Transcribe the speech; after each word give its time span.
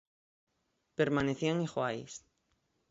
Permanecían 0.99 1.57
iguais. 1.67 2.13